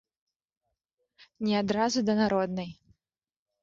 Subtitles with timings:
[1.51, 2.69] Не адразу да народнай.